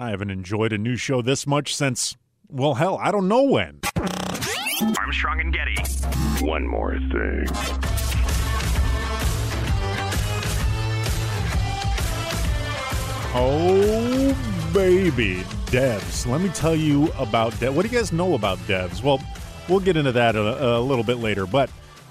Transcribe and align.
I 0.00 0.08
haven't 0.08 0.30
enjoyed 0.30 0.72
a 0.72 0.78
new 0.78 0.96
show 0.96 1.20
this 1.20 1.46
much 1.46 1.76
since, 1.76 2.16
well, 2.48 2.72
hell, 2.72 2.96
I 3.02 3.10
don't 3.10 3.28
know 3.28 3.42
when. 3.42 3.80
Armstrong 4.98 5.40
and 5.42 5.52
Getty. 5.52 5.76
One 6.42 6.66
more 6.66 6.92
thing. 6.98 7.46
Oh, 13.34 14.70
baby. 14.72 15.42
Devs. 15.66 16.26
Let 16.26 16.40
me 16.40 16.48
tell 16.48 16.74
you 16.74 17.12
about 17.18 17.52
devs. 17.52 17.74
What 17.74 17.84
do 17.84 17.92
you 17.92 17.98
guys 17.98 18.10
know 18.10 18.32
about 18.32 18.56
devs? 18.60 19.02
Well, 19.02 19.22
we'll 19.68 19.80
get 19.80 19.98
into 19.98 20.12
that 20.12 20.34
a, 20.34 20.78
a 20.78 20.80
little 20.80 21.04
bit 21.04 21.18
later, 21.18 21.44
but 21.46 21.68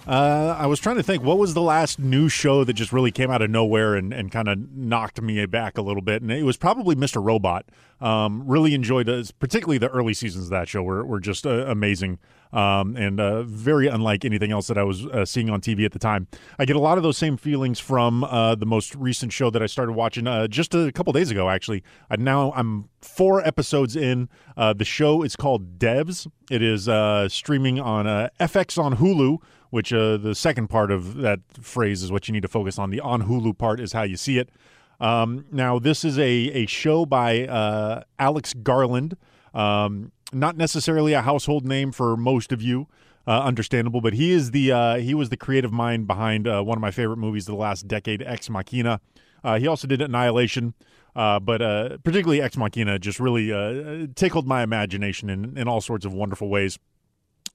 uh, 0.09 0.55
I 0.57 0.65
was 0.65 0.79
trying 0.79 0.95
to 0.95 1.03
think 1.03 1.21
what 1.21 1.37
was 1.37 1.53
the 1.53 1.61
last 1.61 1.99
new 1.99 2.29
show 2.29 2.63
that 2.63 2.73
just 2.73 2.91
really 2.91 3.11
came 3.11 3.29
out 3.29 3.43
of 3.43 3.51
nowhere 3.51 3.93
and, 3.93 4.11
and 4.11 4.31
kind 4.31 4.47
of 4.47 4.71
knocked 4.75 5.21
me 5.21 5.45
back 5.45 5.77
a 5.77 5.83
little 5.83 6.01
bit, 6.01 6.23
and 6.23 6.31
it 6.31 6.41
was 6.41 6.57
probably 6.57 6.95
Mr. 6.95 7.23
Robot. 7.23 7.65
Um, 8.01 8.47
really 8.47 8.73
enjoyed, 8.73 9.09
it, 9.09 9.31
particularly 9.39 9.77
the 9.77 9.89
early 9.89 10.13
seasons 10.13 10.45
of 10.45 10.51
that 10.51 10.69
show 10.69 10.81
were, 10.81 11.05
were 11.05 11.19
just 11.19 11.45
uh, 11.45 11.65
amazing 11.67 12.19
um, 12.51 12.95
and 12.95 13.19
uh, 13.19 13.43
very 13.43 13.87
unlike 13.87 14.25
anything 14.25 14.51
else 14.51 14.67
that 14.67 14.77
I 14.77 14.83
was 14.83 15.05
uh, 15.05 15.25
seeing 15.25 15.49
on 15.49 15.61
TV 15.61 15.85
at 15.85 15.91
the 15.91 15.99
time. 15.99 16.27
I 16.57 16.65
get 16.65 16.75
a 16.75 16.79
lot 16.79 16.97
of 16.97 17.03
those 17.03 17.17
same 17.17 17.37
feelings 17.37 17.79
from 17.79 18.23
uh, 18.23 18.55
the 18.55 18.65
most 18.65 18.95
recent 18.95 19.33
show 19.33 19.49
that 19.49 19.61
I 19.61 19.65
started 19.65 19.93
watching 19.93 20.27
uh, 20.27 20.47
just 20.47 20.73
a 20.73 20.91
couple 20.91 21.13
days 21.13 21.29
ago. 21.29 21.49
Actually, 21.49 21.83
now 22.17 22.53
I'm 22.55 22.89
four 23.01 23.45
episodes 23.45 23.95
in. 23.95 24.29
Uh, 24.57 24.73
the 24.73 24.85
show 24.85 25.21
is 25.21 25.35
called 25.35 25.77
Devs. 25.77 26.27
It 26.49 26.63
is 26.63 26.83
streaming 27.31 27.79
on 27.79 28.05
FX 28.39 28.81
on 28.81 28.95
Hulu 28.97 29.39
which 29.69 29.93
uh, 29.93 30.17
the 30.17 30.33
second 30.33 30.67
part 30.67 30.91
of 30.91 31.17
that 31.17 31.39
phrase 31.61 32.01
is 32.01 32.11
what 32.11 32.27
you 32.27 32.31
need 32.31 32.41
to 32.41 32.47
focus 32.47 32.79
on. 32.79 32.89
The 32.89 32.99
on 32.99 33.23
Hulu 33.23 33.57
part 33.57 33.79
is 33.79 33.93
how 33.93 34.03
you 34.03 34.17
see 34.17 34.37
it. 34.37 34.49
Um, 34.99 35.45
now, 35.51 35.79
this 35.79 36.03
is 36.03 36.17
a, 36.17 36.23
a 36.23 36.65
show 36.65 37.05
by 37.05 37.47
uh, 37.47 38.03
Alex 38.17 38.53
Garland. 38.53 39.15
Um, 39.53 40.11
not 40.31 40.57
necessarily 40.57 41.13
a 41.13 41.21
household 41.21 41.65
name 41.65 41.91
for 41.91 42.15
most 42.15 42.51
of 42.51 42.61
you, 42.61 42.87
uh, 43.25 43.41
understandable, 43.41 44.01
but 44.01 44.13
he 44.13 44.31
is 44.31 44.51
the 44.51 44.71
uh, 44.71 44.95
he 44.97 45.13
was 45.13 45.29
the 45.29 45.37
creative 45.37 45.71
mind 45.71 46.05
behind 46.05 46.47
uh, 46.47 46.61
one 46.61 46.77
of 46.77 46.81
my 46.81 46.91
favorite 46.91 47.17
movies 47.17 47.47
of 47.47 47.53
the 47.55 47.59
last 47.59 47.87
decade, 47.87 48.21
Ex 48.21 48.49
Machina. 48.49 49.01
Uh, 49.43 49.57
he 49.57 49.65
also 49.65 49.87
did 49.87 50.01
Annihilation, 50.01 50.75
but 51.15 51.59
particularly 52.03 52.41
Ex 52.41 52.57
Machina 52.57 52.99
just 52.99 53.19
really 53.19 54.07
tickled 54.15 54.47
my 54.47 54.61
imagination 54.61 55.29
in, 55.29 55.57
in 55.57 55.67
all 55.67 55.81
sorts 55.81 56.05
of 56.05 56.13
wonderful 56.13 56.49
ways. 56.49 56.77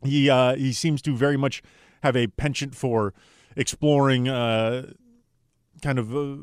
He 0.03 0.31
he 0.57 0.73
seems 0.73 1.01
to 1.03 1.15
very 1.15 1.37
much 1.37 1.63
have 2.03 2.17
a 2.17 2.27
penchant 2.27 2.75
for 2.75 3.15
exploring 3.57 4.29
uh, 4.29 4.93
kind 5.83 5.99
of 5.99 6.15
uh, 6.15 6.37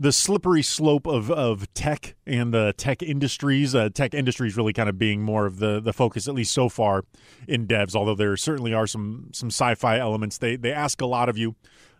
the 0.00 0.12
slippery 0.12 0.62
slope 0.62 1.06
of, 1.06 1.30
of 1.30 1.72
tech 1.74 2.14
and 2.26 2.54
the 2.54 2.72
tech 2.76 3.02
industries. 3.02 3.74
Uh, 3.74 3.88
tech 3.88 4.14
industries 4.14 4.56
really 4.56 4.72
kind 4.72 4.88
of 4.88 4.98
being 4.98 5.22
more 5.22 5.46
of 5.46 5.58
the, 5.58 5.80
the 5.80 5.92
focus, 5.92 6.28
at 6.28 6.34
least 6.34 6.52
so 6.52 6.68
far, 6.68 7.04
in 7.46 7.66
devs. 7.66 7.96
Although 7.96 8.14
there 8.14 8.36
certainly 8.36 8.72
are 8.72 8.86
some 8.86 9.30
some 9.32 9.48
sci-fi 9.48 9.98
elements. 9.98 10.38
They 10.38 10.56
they 10.56 10.72
ask 10.72 11.00
a 11.00 11.06
lot 11.06 11.28
of 11.28 11.36
you 11.36 11.56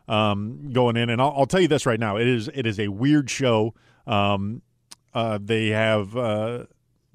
um, 0.06 0.70
going 0.72 0.96
in, 0.96 1.10
and 1.10 1.20
I'll, 1.20 1.34
I'll, 1.36 1.46
tell 1.46 1.60
you 1.60 1.68
this 1.68 1.86
right 1.86 2.00
now: 2.00 2.16
it 2.16 2.28
is 2.28 2.48
it 2.54 2.66
is 2.66 2.78
a 2.78 2.88
weird 2.88 3.30
show. 3.30 3.74
Um, 4.06 4.62
uh, 5.12 5.38
they 5.42 5.68
have 5.68 6.16
uh, 6.16 6.64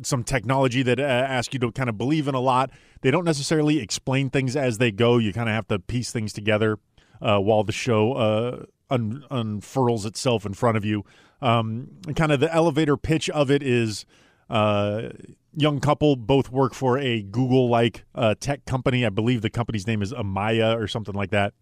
some 0.01 0.23
technology 0.23 0.83
that 0.83 0.99
uh, 0.99 1.03
ask 1.03 1.53
you 1.53 1.59
to 1.61 1.71
kind 1.71 1.89
of 1.89 1.97
believe 1.97 2.27
in 2.27 2.35
a 2.35 2.39
lot. 2.39 2.71
They 3.01 3.11
don't 3.11 3.25
necessarily 3.25 3.79
explain 3.79 4.29
things 4.29 4.55
as 4.55 4.77
they 4.77 4.91
go. 4.91 5.17
You 5.17 5.31
kind 5.31 5.47
of 5.47 5.55
have 5.55 5.67
to 5.69 5.79
piece 5.79 6.11
things 6.11 6.33
together 6.33 6.79
uh, 7.21 7.39
while 7.39 7.63
the 7.63 7.71
show 7.71 8.13
uh, 8.13 8.65
un- 8.93 9.23
unfurls 9.29 10.05
itself 10.05 10.45
in 10.45 10.53
front 10.53 10.77
of 10.77 10.85
you. 10.85 11.03
Um, 11.41 11.89
kind 12.15 12.31
of 12.31 12.39
the 12.39 12.53
elevator 12.53 12.95
pitch 12.95 13.29
of 13.29 13.51
it 13.51 13.61
is 13.61 14.05
uh, 14.49 15.09
young 15.55 15.79
couple 15.79 16.15
both 16.15 16.49
work 16.49 16.73
for 16.73 16.97
a 16.97 17.21
Google 17.21 17.69
like 17.69 18.05
uh, 18.15 18.35
tech 18.39 18.65
company. 18.65 19.05
I 19.05 19.09
believe 19.09 19.41
the 19.41 19.49
company's 19.49 19.87
name 19.87 20.01
is 20.01 20.13
Amaya 20.13 20.77
or 20.79 20.87
something 20.87 21.15
like 21.15 21.31
that. 21.31 21.53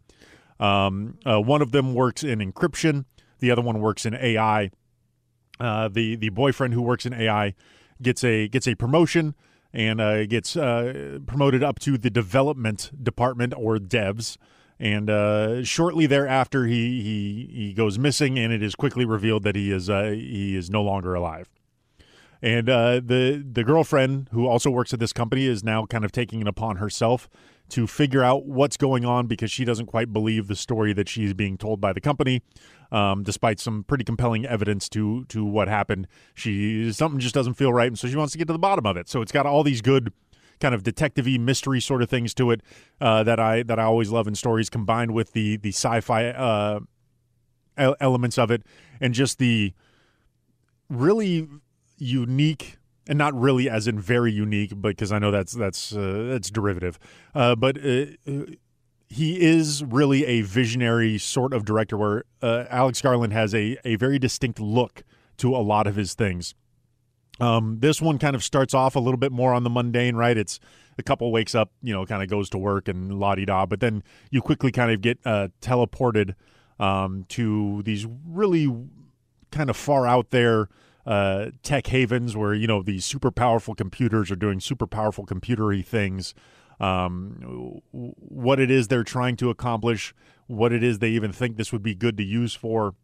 Um, 0.59 1.17
uh, 1.25 1.41
one 1.41 1.61
of 1.61 1.71
them 1.71 1.95
works 1.95 2.23
in 2.23 2.39
encryption, 2.39 3.05
the 3.39 3.49
other 3.49 3.63
one 3.63 3.79
works 3.79 4.05
in 4.05 4.13
AI. 4.13 4.69
the 5.59 6.15
the 6.15 6.29
boyfriend 6.29 6.73
who 6.75 6.81
works 6.81 7.05
in 7.05 7.13
AI 7.13 7.55
gets 8.01 8.23
a 8.23 8.47
gets 8.47 8.67
a 8.67 8.75
promotion 8.75 9.35
and 9.73 10.01
uh, 10.01 10.25
gets 10.25 10.55
uh, 10.55 11.19
promoted 11.25 11.63
up 11.63 11.79
to 11.79 11.97
the 11.97 12.09
development 12.09 12.91
department 13.01 13.53
or 13.55 13.77
devs. 13.77 14.37
And 14.81 15.11
uh, 15.11 15.63
shortly 15.63 16.07
thereafter, 16.07 16.65
he, 16.65 17.03
he 17.03 17.49
he 17.53 17.73
goes 17.73 17.99
missing, 17.99 18.39
and 18.39 18.51
it 18.51 18.63
is 18.63 18.73
quickly 18.73 19.05
revealed 19.05 19.43
that 19.43 19.55
he 19.55 19.71
is 19.71 19.91
uh, 19.91 20.09
he 20.09 20.57
is 20.57 20.71
no 20.71 20.81
longer 20.81 21.13
alive. 21.13 21.51
And 22.41 22.67
uh, 22.67 22.93
the 22.95 23.45
the 23.47 23.63
girlfriend 23.63 24.29
who 24.31 24.47
also 24.47 24.71
works 24.71 24.91
at 24.91 24.99
this 24.99 25.13
company 25.13 25.45
is 25.45 25.63
now 25.63 25.85
kind 25.85 26.03
of 26.03 26.11
taking 26.11 26.41
it 26.41 26.47
upon 26.47 26.77
herself 26.77 27.29
to 27.69 27.85
figure 27.85 28.23
out 28.23 28.47
what's 28.47 28.75
going 28.75 29.05
on 29.05 29.27
because 29.27 29.51
she 29.51 29.63
doesn't 29.63 29.85
quite 29.85 30.11
believe 30.11 30.47
the 30.47 30.55
story 30.55 30.93
that 30.93 31.07
she's 31.07 31.35
being 31.35 31.59
told 31.59 31.79
by 31.79 31.93
the 31.93 32.01
company. 32.01 32.41
Um, 32.91 33.21
despite 33.21 33.59
some 33.59 33.83
pretty 33.83 34.03
compelling 34.03 34.47
evidence 34.47 34.89
to 34.89 35.25
to 35.25 35.45
what 35.45 35.67
happened, 35.67 36.07
she 36.33 36.91
something 36.91 37.19
just 37.19 37.35
doesn't 37.35 37.53
feel 37.53 37.71
right, 37.71 37.87
and 37.87 37.99
so 37.99 38.07
she 38.07 38.15
wants 38.15 38.31
to 38.31 38.39
get 38.39 38.47
to 38.47 38.53
the 38.53 38.57
bottom 38.59 38.87
of 38.87 38.97
it. 38.97 39.07
So 39.07 39.21
it's 39.21 39.31
got 39.31 39.45
all 39.45 39.61
these 39.61 39.83
good 39.83 40.11
kind 40.61 40.73
of 40.73 40.83
detective 40.83 41.25
mystery 41.25 41.81
sort 41.81 42.01
of 42.01 42.09
things 42.09 42.33
to 42.35 42.51
it 42.51 42.61
uh, 43.01 43.23
that 43.23 43.39
I 43.39 43.63
that 43.63 43.79
I 43.79 43.83
always 43.83 44.11
love 44.11 44.27
in 44.27 44.35
stories, 44.35 44.69
combined 44.69 45.13
with 45.13 45.33
the 45.33 45.57
the 45.57 45.69
sci-fi 45.69 46.27
uh, 46.27 46.79
elements 47.99 48.37
of 48.37 48.51
it, 48.51 48.63
and 49.01 49.13
just 49.13 49.39
the 49.39 49.73
really 50.89 51.49
unique 51.97 52.77
and 53.07 53.17
not 53.17 53.33
really 53.33 53.69
as 53.69 53.87
in 53.87 53.99
very 53.99 54.31
unique, 54.31 54.71
but 54.75 54.89
because 54.89 55.11
I 55.11 55.19
know 55.19 55.31
that's 55.31 55.53
that's 55.53 55.93
uh, 55.93 56.27
that's 56.29 56.49
derivative. 56.49 56.99
Uh, 57.33 57.55
but 57.55 57.77
uh, 57.77 58.05
he 59.09 59.41
is 59.41 59.83
really 59.83 60.25
a 60.25 60.41
visionary 60.41 61.17
sort 61.17 61.53
of 61.53 61.65
director, 61.65 61.97
where 61.97 62.23
uh, 62.41 62.65
Alex 62.69 63.01
Garland 63.01 63.33
has 63.33 63.53
a 63.53 63.77
a 63.83 63.95
very 63.95 64.19
distinct 64.19 64.59
look 64.59 65.03
to 65.37 65.55
a 65.55 65.59
lot 65.59 65.87
of 65.87 65.95
his 65.95 66.13
things. 66.13 66.53
Um, 67.41 67.79
this 67.79 67.99
one 67.99 68.19
kind 68.19 68.35
of 68.35 68.43
starts 68.43 68.73
off 68.73 68.95
a 68.95 68.99
little 68.99 69.17
bit 69.17 69.31
more 69.31 69.53
on 69.53 69.63
the 69.63 69.69
mundane, 69.69 70.15
right? 70.15 70.37
It's 70.37 70.59
a 70.99 71.03
couple 71.03 71.31
wakes 71.31 71.55
up, 71.55 71.71
you 71.81 71.91
know, 71.91 72.05
kind 72.05 72.21
of 72.21 72.29
goes 72.29 72.49
to 72.51 72.57
work 72.57 72.87
and 72.87 73.19
la 73.19 73.33
di 73.33 73.45
da, 73.45 73.65
but 73.65 73.79
then 73.79 74.03
you 74.29 74.41
quickly 74.41 74.71
kind 74.71 74.91
of 74.91 75.01
get 75.01 75.17
uh, 75.25 75.47
teleported 75.59 76.35
um, 76.79 77.25
to 77.29 77.81
these 77.83 78.05
really 78.27 78.67
kind 79.51 79.69
of 79.71 79.75
far 79.75 80.05
out 80.05 80.29
there 80.29 80.69
uh, 81.05 81.47
tech 81.63 81.87
havens 81.87 82.37
where 82.37 82.53
you 82.53 82.67
know 82.67 82.83
these 82.83 83.05
super 83.05 83.31
powerful 83.31 83.73
computers 83.73 84.29
are 84.29 84.35
doing 84.35 84.59
super 84.59 84.85
powerful 84.85 85.25
computery 85.25 85.83
things. 85.83 86.35
Um, 86.79 87.81
what 87.91 88.59
it 88.59 88.71
is 88.71 88.87
they're 88.87 89.03
trying 89.03 89.35
to 89.37 89.49
accomplish, 89.49 90.13
what 90.47 90.71
it 90.71 90.83
is 90.83 90.99
they 90.99 91.09
even 91.09 91.31
think 91.31 91.57
this 91.57 91.71
would 91.71 91.83
be 91.83 91.95
good 91.95 92.17
to 92.17 92.23
use 92.23 92.53
for. 92.53 92.95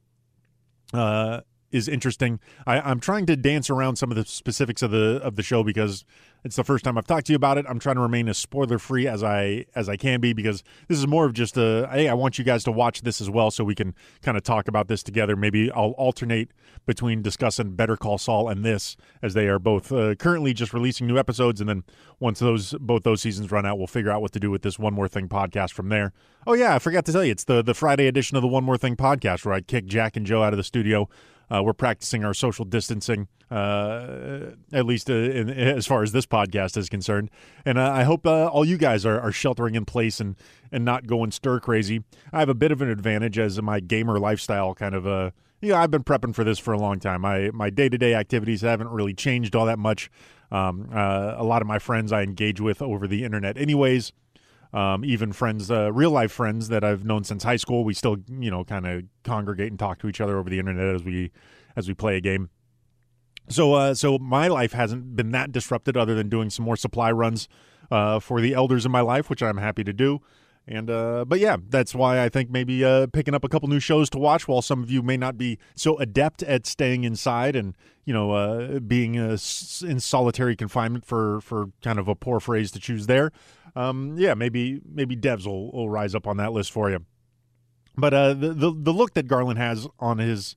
Uh, 0.93 1.41
is 1.71 1.87
interesting. 1.87 2.39
I, 2.65 2.89
am 2.91 2.99
trying 2.99 3.25
to 3.27 3.35
dance 3.35 3.69
around 3.69 3.97
some 3.97 4.11
of 4.11 4.17
the 4.17 4.25
specifics 4.25 4.81
of 4.81 4.91
the 4.91 5.19
of 5.23 5.35
the 5.35 5.43
show 5.43 5.63
because 5.63 6.05
it's 6.43 6.55
the 6.55 6.63
first 6.63 6.85
time 6.85 6.97
I've 6.97 7.07
talked 7.07 7.27
to 7.27 7.33
you 7.33 7.35
about 7.35 7.57
it. 7.57 7.65
I'm 7.67 7.79
trying 7.79 7.95
to 7.95 8.01
remain 8.01 8.29
as 8.29 8.37
spoiler 8.37 8.79
free 8.79 9.07
as 9.07 9.23
I 9.23 9.65
as 9.75 9.89
I 9.89 9.97
can 9.97 10.21
be 10.21 10.33
because 10.33 10.63
this 10.87 10.97
is 10.97 11.05
more 11.07 11.25
of 11.25 11.33
just 11.33 11.57
a 11.57 11.89
hey, 11.91 12.07
I 12.07 12.13
want 12.13 12.37
you 12.37 12.45
guys 12.45 12.63
to 12.65 12.71
watch 12.71 13.01
this 13.01 13.19
as 13.19 13.29
well 13.29 13.51
so 13.51 13.63
we 13.63 13.75
can 13.75 13.93
kind 14.21 14.37
of 14.37 14.43
talk 14.43 14.67
about 14.67 14.87
this 14.87 15.03
together. 15.03 15.35
Maybe 15.35 15.69
I'll 15.71 15.91
alternate 15.91 16.51
between 16.85 17.21
discussing 17.21 17.75
Better 17.75 17.97
Call 17.97 18.17
Saul 18.17 18.47
and 18.47 18.63
this 18.63 18.95
as 19.21 19.33
they 19.33 19.47
are 19.47 19.59
both 19.59 19.91
uh, 19.91 20.15
currently 20.15 20.53
just 20.53 20.73
releasing 20.73 21.05
new 21.05 21.17
episodes, 21.17 21.59
and 21.59 21.69
then 21.69 21.83
once 22.19 22.39
those 22.39 22.73
both 22.79 23.03
those 23.03 23.21
seasons 23.21 23.51
run 23.51 23.65
out, 23.65 23.77
we'll 23.77 23.87
figure 23.87 24.11
out 24.11 24.21
what 24.21 24.31
to 24.31 24.39
do 24.39 24.49
with 24.49 24.61
this 24.61 24.79
One 24.79 24.93
More 24.93 25.07
Thing 25.07 25.27
podcast 25.27 25.73
from 25.73 25.89
there. 25.89 26.13
Oh 26.45 26.53
yeah, 26.53 26.75
I 26.75 26.79
forgot 26.79 27.03
to 27.05 27.11
tell 27.11 27.25
you, 27.25 27.31
it's 27.31 27.43
the 27.43 27.61
the 27.61 27.73
Friday 27.73 28.07
edition 28.07 28.37
of 28.37 28.41
the 28.41 28.47
One 28.47 28.63
More 28.63 28.77
Thing 28.77 28.95
podcast 28.95 29.43
where 29.43 29.53
I 29.53 29.61
kick 29.61 29.85
Jack 29.85 30.15
and 30.15 30.25
Joe 30.25 30.43
out 30.43 30.53
of 30.53 30.57
the 30.57 30.63
studio 30.63 31.09
uh, 31.49 31.63
we're 31.63 31.73
practicing 31.73 32.23
our 32.25 32.33
social 32.33 32.65
distancing, 32.65 33.27
uh, 33.49 34.51
at 34.73 34.85
least 34.85 35.09
uh, 35.09 35.13
in, 35.13 35.49
as 35.49 35.87
far 35.87 36.03
as 36.03 36.11
this 36.11 36.25
podcast 36.25 36.77
is 36.77 36.89
concerned. 36.89 37.29
And 37.65 37.77
uh, 37.77 37.91
I 37.91 38.03
hope 38.03 38.25
uh, 38.25 38.47
all 38.47 38.65
you 38.65 38.77
guys 38.77 39.05
are, 39.05 39.19
are, 39.19 39.31
sheltering 39.31 39.75
in 39.75 39.85
place 39.85 40.19
and, 40.19 40.35
and 40.71 40.83
not 40.83 41.07
going 41.07 41.31
stir 41.31 41.59
crazy. 41.59 42.03
I 42.33 42.39
have 42.39 42.49
a 42.49 42.55
bit 42.55 42.71
of 42.71 42.81
an 42.81 42.89
advantage 42.89 43.39
as 43.39 43.61
my 43.61 43.79
gamer 43.79 44.19
lifestyle 44.19 44.73
kind 44.73 44.95
of 44.95 45.07
uh, 45.07 45.31
yeah, 45.61 45.81
I've 45.81 45.89
been 45.89 46.03
prepping 46.03 46.35
for 46.35 46.43
this 46.43 46.59
for 46.59 46.73
a 46.73 46.77
long 46.77 46.99
time. 46.99 47.21
My 47.21 47.49
my 47.51 47.71
day 47.71 47.89
to 47.89 47.97
day 47.97 48.13
activities 48.13 48.61
haven't 48.61 48.89
really 48.89 49.13
changed 49.13 49.55
all 49.55 49.65
that 49.65 49.79
much. 49.79 50.11
Um, 50.51 50.89
uh, 50.93 51.33
a 51.35 51.43
lot 51.43 51.61
of 51.61 51.67
my 51.67 51.79
friends 51.79 52.11
I 52.11 52.21
engage 52.21 52.61
with 52.61 52.81
over 52.81 53.07
the 53.07 53.23
internet, 53.23 53.57
anyways 53.57 54.13
um, 54.73 55.05
even 55.05 55.33
friends, 55.33 55.71
uh, 55.71 55.91
real 55.93 56.11
life 56.11 56.31
friends 56.31 56.67
that 56.69 56.83
I've 56.83 57.05
known 57.05 57.23
since 57.23 57.43
high 57.43 57.55
school. 57.55 57.83
We 57.83 57.93
still, 57.93 58.17
you 58.29 58.51
know, 58.51 58.63
kind 58.63 58.85
of 58.85 59.03
congregate 59.23 59.69
and 59.69 59.79
talk 59.79 59.99
to 59.99 60.07
each 60.07 60.21
other 60.21 60.37
over 60.37 60.49
the 60.49 60.59
internet 60.59 60.93
as 60.95 61.03
we 61.03 61.31
as 61.75 61.87
we 61.87 61.93
play 61.93 62.17
a 62.17 62.21
game. 62.21 62.49
So, 63.49 63.73
uh, 63.73 63.93
so 63.93 64.17
my 64.17 64.47
life 64.47 64.73
hasn't 64.73 65.15
been 65.15 65.31
that 65.31 65.51
disrupted, 65.51 65.95
other 65.95 66.15
than 66.15 66.27
doing 66.27 66.49
some 66.49 66.65
more 66.65 66.75
supply 66.75 67.11
runs 67.11 67.47
uh, 67.89 68.19
for 68.19 68.41
the 68.41 68.53
elders 68.53 68.85
in 68.85 68.91
my 68.91 68.99
life, 69.01 69.29
which 69.29 69.41
I'm 69.41 69.57
happy 69.57 69.83
to 69.85 69.93
do. 69.93 70.21
And 70.67 70.89
uh, 70.89 71.23
but 71.25 71.39
yeah, 71.39 71.55
that's 71.69 71.95
why 71.95 72.21
I 72.21 72.27
think 72.27 72.49
maybe 72.49 72.83
uh, 72.83 73.07
picking 73.07 73.33
up 73.33 73.45
a 73.45 73.49
couple 73.49 73.69
new 73.69 73.79
shows 73.79 74.09
to 74.09 74.17
watch 74.17 74.49
while 74.49 74.61
some 74.61 74.83
of 74.83 74.91
you 74.91 75.01
may 75.01 75.15
not 75.15 75.37
be 75.37 75.57
so 75.75 75.97
adept 75.97 76.43
at 76.43 76.67
staying 76.67 77.05
inside 77.05 77.55
and 77.55 77.73
you 78.03 78.13
know 78.13 78.31
uh, 78.31 78.79
being 78.79 79.17
uh, 79.17 79.37
in 79.81 79.99
solitary 80.01 80.57
confinement 80.57 81.05
for 81.05 81.39
for 81.39 81.69
kind 81.81 81.99
of 81.99 82.09
a 82.09 82.15
poor 82.15 82.41
phrase 82.41 82.71
to 82.71 82.79
choose 82.79 83.07
there. 83.07 83.31
Um, 83.77 84.15
yeah, 84.17 84.33
maybe 84.33 84.81
maybe 84.91 85.15
devs 85.15 85.45
will, 85.45 85.71
will 85.71 85.87
rise 85.89 86.15
up 86.15 86.25
on 86.25 86.37
that 86.37 86.51
list 86.51 86.71
for 86.71 86.89
you. 86.89 87.05
But 87.95 88.13
uh, 88.13 88.33
the, 88.33 88.53
the 88.53 88.73
the 88.75 88.91
look 88.91 89.13
that 89.13 89.27
Garland 89.27 89.59
has 89.59 89.87
on 89.99 90.17
his 90.17 90.55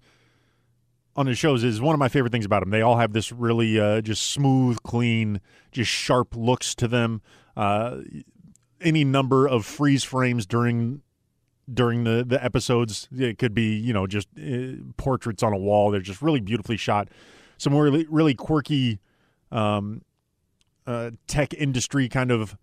on 1.15 1.27
his 1.27 1.37
shows 1.37 1.63
is 1.63 1.83
one 1.83 1.95
of 1.95 1.99
my 1.99 2.09
favorite 2.09 2.33
things 2.33 2.47
about 2.47 2.63
him. 2.63 2.71
They 2.71 2.81
all 2.81 2.97
have 2.97 3.13
this 3.13 3.31
really 3.31 3.79
uh, 3.79 4.01
just 4.01 4.23
smooth, 4.31 4.83
clean, 4.85 5.43
just 5.71 5.91
sharp 5.91 6.35
looks 6.35 6.75
to 6.77 6.89
them. 6.89 7.21
Uh, 7.57 7.99
any 8.81 9.05
number 9.05 9.47
of 9.47 9.67
freeze 9.67 10.03
frames 10.03 10.47
during 10.47 11.03
during 11.73 12.05
the 12.05 12.25
the 12.27 12.43
episodes. 12.43 13.07
It 13.15 13.37
could 13.37 13.53
be 13.53 13.77
you 13.77 13.93
know 13.93 14.07
just 14.07 14.29
uh, 14.39 14.83
portraits 14.97 15.43
on 15.43 15.53
a 15.53 15.59
wall. 15.59 15.91
They're 15.91 16.01
just 16.01 16.23
really 16.23 16.41
beautifully 16.41 16.79
shot. 16.79 17.09
Some 17.59 17.75
really 17.75 18.07
really 18.09 18.35
quirky 18.35 18.99
um, 19.53 20.01
uh, 20.87 21.11
tech 21.27 21.53
industry 21.53 22.09
kind 22.09 22.31
of 22.31 22.57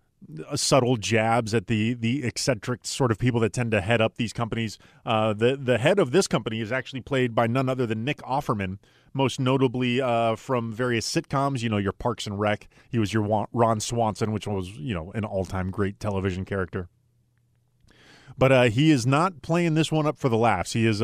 subtle 0.54 0.96
jabs 0.96 1.54
at 1.54 1.66
the 1.66 1.94
the 1.94 2.24
eccentric 2.24 2.84
sort 2.84 3.10
of 3.10 3.18
people 3.18 3.40
that 3.40 3.52
tend 3.52 3.70
to 3.70 3.80
head 3.80 4.00
up 4.00 4.16
these 4.16 4.32
companies. 4.32 4.78
Uh, 5.06 5.32
the 5.32 5.56
the 5.56 5.78
head 5.78 5.98
of 5.98 6.10
this 6.10 6.26
company 6.26 6.60
is 6.60 6.72
actually 6.72 7.00
played 7.00 7.34
by 7.34 7.46
none 7.46 7.68
other 7.68 7.86
than 7.86 8.04
Nick 8.04 8.18
Offerman, 8.18 8.78
most 9.14 9.40
notably 9.40 10.00
uh, 10.00 10.36
from 10.36 10.72
various 10.72 11.10
sitcoms. 11.10 11.62
You 11.62 11.68
know, 11.68 11.78
your 11.78 11.92
Parks 11.92 12.26
and 12.26 12.38
Rec. 12.38 12.68
He 12.90 12.98
was 12.98 13.12
your 13.12 13.46
Ron 13.52 13.80
Swanson, 13.80 14.32
which 14.32 14.46
was 14.46 14.70
you 14.70 14.94
know 14.94 15.12
an 15.14 15.24
all 15.24 15.44
time 15.44 15.70
great 15.70 16.00
television 16.00 16.44
character. 16.44 16.88
But 18.36 18.52
uh, 18.52 18.62
he 18.64 18.90
is 18.90 19.06
not 19.06 19.42
playing 19.42 19.74
this 19.74 19.90
one 19.90 20.06
up 20.06 20.18
for 20.18 20.28
the 20.28 20.38
laughs. 20.38 20.72
He 20.72 20.86
is. 20.86 21.02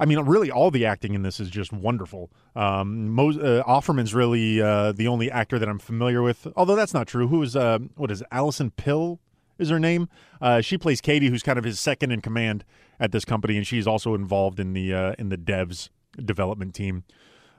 I 0.00 0.06
mean, 0.06 0.18
really, 0.20 0.50
all 0.50 0.70
the 0.70 0.86
acting 0.86 1.12
in 1.12 1.22
this 1.22 1.38
is 1.38 1.50
just 1.50 1.74
wonderful. 1.74 2.30
Um, 2.56 3.10
Mo- 3.10 3.38
uh, 3.38 3.62
Offerman's 3.64 4.14
really 4.14 4.60
uh, 4.60 4.92
the 4.92 5.06
only 5.06 5.30
actor 5.30 5.58
that 5.58 5.68
I'm 5.68 5.78
familiar 5.78 6.22
with, 6.22 6.46
although 6.56 6.74
that's 6.74 6.94
not 6.94 7.06
true. 7.06 7.28
Who 7.28 7.42
is 7.42 7.54
uh, 7.54 7.80
what 7.96 8.10
is 8.10 8.22
it? 8.22 8.26
Alison 8.32 8.70
Pill 8.70 9.20
is 9.58 9.68
her 9.68 9.78
name? 9.78 10.08
Uh, 10.40 10.62
she 10.62 10.78
plays 10.78 11.02
Katie, 11.02 11.28
who's 11.28 11.42
kind 11.42 11.58
of 11.58 11.64
his 11.64 11.78
second 11.78 12.12
in 12.12 12.22
command 12.22 12.64
at 12.98 13.12
this 13.12 13.26
company, 13.26 13.58
and 13.58 13.66
she's 13.66 13.86
also 13.86 14.14
involved 14.14 14.58
in 14.58 14.72
the 14.72 14.94
uh, 14.94 15.14
in 15.18 15.28
the 15.28 15.36
devs 15.36 15.90
development 16.24 16.74
team 16.74 17.04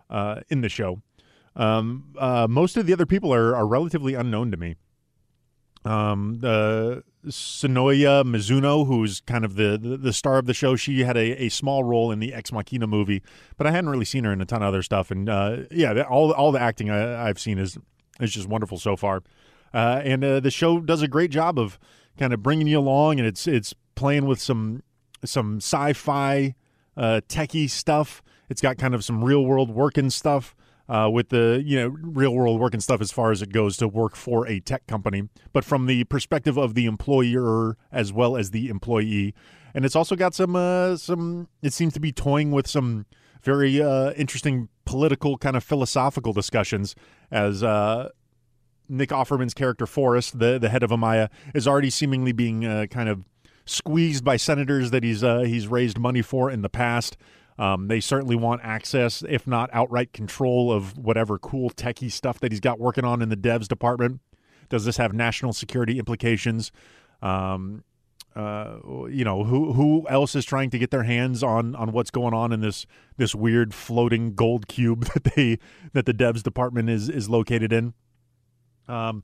uh, 0.09 0.41
in 0.49 0.61
the 0.61 0.69
show. 0.69 1.03
Um, 1.55 2.15
most 2.49 2.75
of 2.75 2.87
the 2.87 2.93
other 2.93 3.05
people 3.05 3.31
are, 3.31 3.55
are 3.55 3.67
relatively 3.67 4.15
unknown 4.15 4.49
to 4.49 4.57
me. 4.57 4.77
Um, 5.83 6.39
the 6.41 7.03
Sonoya 7.27 8.23
Mizuno, 8.23 8.85
who's 8.85 9.21
kind 9.21 9.43
of 9.45 9.55
the, 9.55 9.77
the, 9.81 9.97
the 9.97 10.13
star 10.13 10.37
of 10.37 10.45
the 10.45 10.53
show, 10.53 10.75
she 10.75 11.03
had 11.03 11.17
a, 11.17 11.43
a 11.43 11.49
small 11.49 11.83
role 11.83 12.11
in 12.11 12.19
the 12.19 12.33
Ex 12.33 12.51
Machina 12.51 12.87
movie, 12.87 13.21
but 13.57 13.67
I 13.67 13.71
hadn't 13.71 13.89
really 13.89 14.05
seen 14.05 14.23
her 14.23 14.33
in 14.33 14.41
a 14.41 14.45
ton 14.45 14.61
of 14.61 14.67
other 14.67 14.83
stuff. 14.83 15.11
And 15.11 15.29
uh, 15.29 15.57
yeah, 15.71 16.01
all 16.03 16.31
all 16.33 16.51
the 16.51 16.59
acting 16.59 16.89
I, 16.89 17.27
have 17.27 17.39
seen 17.39 17.57
is 17.57 17.77
is 18.19 18.31
just 18.31 18.47
wonderful 18.47 18.77
so 18.77 18.95
far. 18.95 19.23
Uh, 19.73 20.01
and 20.03 20.23
uh, 20.23 20.39
the 20.39 20.51
show 20.51 20.79
does 20.79 21.01
a 21.01 21.07
great 21.07 21.31
job 21.31 21.57
of 21.57 21.79
kind 22.17 22.33
of 22.33 22.43
bringing 22.43 22.67
you 22.67 22.79
along, 22.79 23.19
and 23.19 23.27
it's 23.27 23.47
it's 23.47 23.73
playing 23.95 24.25
with 24.25 24.39
some 24.39 24.83
some 25.23 25.57
sci-fi 25.57 26.55
uh, 26.97 27.21
techie 27.27 27.69
stuff. 27.69 28.21
It's 28.49 28.61
got 28.61 28.77
kind 28.77 28.93
of 28.93 29.03
some 29.03 29.23
real 29.23 29.45
world 29.45 29.69
working 29.69 30.09
stuff 30.09 30.55
uh, 30.89 31.09
with 31.11 31.29
the 31.29 31.61
you 31.65 31.79
know 31.79 31.87
real 31.87 32.33
world 32.33 32.59
work 32.59 32.73
and 32.73 32.83
stuff 32.83 33.01
as 33.01 33.11
far 33.11 33.31
as 33.31 33.41
it 33.41 33.51
goes 33.51 33.77
to 33.77 33.87
work 33.87 34.15
for 34.15 34.47
a 34.47 34.59
tech 34.59 34.85
company, 34.87 35.29
but 35.53 35.63
from 35.63 35.85
the 35.85 36.03
perspective 36.05 36.57
of 36.57 36.73
the 36.73 36.85
employer 36.85 37.77
as 37.91 38.11
well 38.11 38.35
as 38.37 38.51
the 38.51 38.69
employee. 38.69 39.33
And 39.73 39.85
it's 39.85 39.95
also 39.95 40.15
got 40.15 40.33
some 40.33 40.55
uh, 40.55 40.97
some. 40.97 41.47
It 41.61 41.73
seems 41.73 41.93
to 41.93 41.99
be 41.99 42.11
toying 42.11 42.51
with 42.51 42.67
some 42.67 43.05
very 43.43 43.81
uh, 43.81 44.11
interesting 44.13 44.69
political 44.85 45.37
kind 45.37 45.55
of 45.55 45.63
philosophical 45.63 46.33
discussions 46.33 46.95
as 47.31 47.63
uh, 47.63 48.09
Nick 48.89 49.09
Offerman's 49.09 49.53
character 49.53 49.85
Forrest, 49.85 50.39
the 50.39 50.59
the 50.59 50.69
head 50.69 50.83
of 50.83 50.89
Amaya, 50.91 51.29
is 51.55 51.67
already 51.67 51.89
seemingly 51.89 52.33
being 52.33 52.65
uh, 52.65 52.87
kind 52.87 53.07
of 53.07 53.23
squeezed 53.65 54.23
by 54.23 54.35
senators 54.37 54.91
that 54.91 55.03
he's 55.03 55.23
uh, 55.23 55.39
he's 55.39 55.67
raised 55.67 55.97
money 55.97 56.21
for 56.21 56.51
in 56.51 56.61
the 56.61 56.69
past. 56.69 57.17
Um, 57.61 57.89
they 57.89 57.99
certainly 57.99 58.35
want 58.35 58.61
access, 58.63 59.23
if 59.29 59.45
not 59.45 59.69
outright 59.71 60.13
control, 60.13 60.71
of 60.71 60.97
whatever 60.97 61.37
cool 61.37 61.69
techie 61.69 62.11
stuff 62.11 62.39
that 62.39 62.51
he's 62.51 62.59
got 62.59 62.79
working 62.79 63.05
on 63.05 63.21
in 63.21 63.29
the 63.29 63.37
devs 63.37 63.67
department. 63.67 64.19
Does 64.69 64.83
this 64.83 64.97
have 64.97 65.13
national 65.13 65.53
security 65.53 65.99
implications? 65.99 66.71
Um, 67.21 67.83
uh, 68.35 68.77
you 69.11 69.23
know, 69.23 69.43
who 69.43 69.73
who 69.73 70.07
else 70.09 70.33
is 70.33 70.43
trying 70.43 70.71
to 70.71 70.79
get 70.79 70.89
their 70.89 71.03
hands 71.03 71.43
on 71.43 71.75
on 71.75 71.91
what's 71.91 72.09
going 72.09 72.33
on 72.33 72.51
in 72.51 72.61
this 72.61 72.87
this 73.17 73.35
weird 73.35 73.75
floating 73.75 74.33
gold 74.33 74.67
cube 74.67 75.05
that 75.13 75.35
they 75.35 75.59
that 75.93 76.07
the 76.07 76.15
devs 76.15 76.41
department 76.41 76.89
is 76.89 77.09
is 77.09 77.29
located 77.29 77.71
in? 77.71 77.93
Um, 78.87 79.23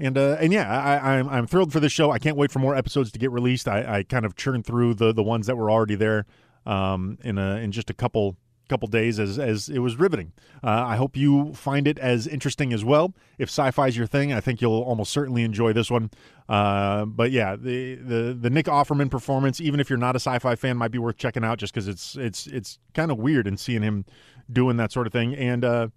and 0.00 0.18
uh, 0.18 0.38
and 0.40 0.52
yeah, 0.52 0.76
I, 0.76 1.18
I'm 1.18 1.28
I'm 1.28 1.46
thrilled 1.46 1.72
for 1.72 1.78
this 1.78 1.92
show. 1.92 2.10
I 2.10 2.18
can't 2.18 2.36
wait 2.36 2.50
for 2.50 2.58
more 2.58 2.74
episodes 2.74 3.12
to 3.12 3.18
get 3.20 3.30
released. 3.30 3.68
I, 3.68 3.98
I 3.98 4.02
kind 4.02 4.26
of 4.26 4.34
churned 4.34 4.66
through 4.66 4.94
the 4.94 5.12
the 5.12 5.22
ones 5.22 5.46
that 5.46 5.56
were 5.56 5.70
already 5.70 5.94
there 5.94 6.26
um, 6.66 7.18
in 7.22 7.38
a 7.38 7.56
in 7.56 7.72
just 7.72 7.90
a 7.90 7.94
couple 7.94 8.36
couple 8.68 8.88
days 8.88 9.20
as 9.20 9.38
as 9.38 9.68
it 9.68 9.78
was 9.78 9.96
riveting. 9.96 10.32
Uh, 10.62 10.84
I 10.86 10.96
hope 10.96 11.16
you 11.16 11.54
find 11.54 11.86
it 11.86 11.98
as 11.98 12.26
interesting 12.26 12.72
as 12.72 12.84
well. 12.84 13.14
If 13.38 13.48
sci-fi 13.48 13.88
is 13.88 13.96
your 13.96 14.06
thing, 14.06 14.32
I 14.32 14.40
think 14.40 14.60
you'll 14.60 14.82
almost 14.82 15.12
certainly 15.12 15.42
enjoy 15.42 15.72
this 15.72 15.90
one. 15.90 16.10
Uh, 16.48 17.04
but 17.04 17.30
yeah, 17.30 17.56
the, 17.56 17.94
the 17.94 18.36
the 18.38 18.50
Nick 18.50 18.66
Offerman 18.66 19.10
performance, 19.10 19.60
even 19.60 19.80
if 19.80 19.88
you're 19.88 19.98
not 19.98 20.16
a 20.16 20.20
sci-fi 20.20 20.56
fan, 20.56 20.76
might 20.76 20.90
be 20.90 20.98
worth 20.98 21.16
checking 21.16 21.44
out 21.44 21.58
just 21.58 21.72
because 21.72 21.88
it's 21.88 22.16
it's 22.16 22.46
it's 22.46 22.78
kind 22.94 23.10
of 23.10 23.18
weird 23.18 23.46
and 23.46 23.58
seeing 23.58 23.82
him 23.82 24.04
doing 24.50 24.76
that 24.76 24.92
sort 24.92 25.06
of 25.06 25.12
thing. 25.12 25.34
And 25.34 25.64
uh, 25.64 25.88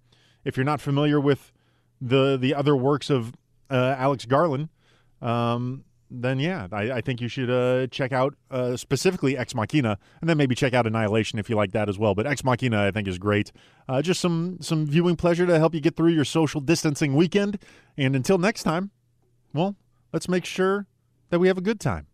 if 0.44 0.56
you're 0.56 0.64
not 0.64 0.80
familiar 0.80 1.20
with 1.20 1.52
the 2.00 2.36
the 2.36 2.54
other 2.54 2.76
works 2.76 3.10
of 3.10 3.34
uh, 3.70 3.94
Alex 3.98 4.24
Garland. 4.24 4.68
Um, 5.22 5.84
then 6.10 6.40
yeah, 6.40 6.66
I, 6.72 6.92
I, 6.92 7.00
think 7.00 7.20
you 7.20 7.28
should 7.28 7.50
uh, 7.50 7.86
check 7.86 8.12
out 8.12 8.34
uh, 8.50 8.76
specifically 8.76 9.36
Ex 9.36 9.54
Machina, 9.54 9.98
and 10.20 10.28
then 10.28 10.36
maybe 10.36 10.54
check 10.54 10.74
out 10.74 10.86
Annihilation 10.86 11.38
if 11.38 11.48
you 11.48 11.56
like 11.56 11.72
that 11.72 11.88
as 11.88 11.98
well. 11.98 12.14
But 12.14 12.26
Ex 12.26 12.42
Machina, 12.42 12.86
I 12.86 12.90
think, 12.90 13.06
is 13.06 13.18
great. 13.18 13.52
Uh, 13.88 14.02
just 14.02 14.20
some 14.20 14.58
some 14.60 14.86
viewing 14.86 15.16
pleasure 15.16 15.46
to 15.46 15.58
help 15.58 15.74
you 15.74 15.80
get 15.80 15.96
through 15.96 16.12
your 16.12 16.24
social 16.24 16.60
distancing 16.60 17.14
weekend. 17.14 17.58
And 17.96 18.16
until 18.16 18.38
next 18.38 18.64
time, 18.64 18.90
well, 19.52 19.76
let's 20.12 20.28
make 20.28 20.44
sure 20.44 20.86
that 21.30 21.38
we 21.38 21.48
have 21.48 21.58
a 21.58 21.62
good 21.62 21.80
time. 21.80 22.06